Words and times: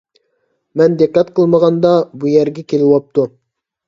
مەن 0.79 0.95
دىققەت 1.01 1.29
قىلمىغاندا، 1.39 1.91
بۇ 2.23 2.31
يەرگە 2.31 2.65
كېلىۋاپتۇ. 2.73 3.27